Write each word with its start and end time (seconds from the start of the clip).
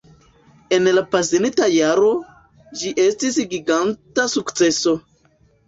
En 0.77 0.87
la 0.95 1.03
pasinta 1.15 1.67
jaro, 1.75 2.09
ĝi 2.81 2.95
estis 3.05 3.39
giganta 3.55 4.29
sukceso 4.35 4.99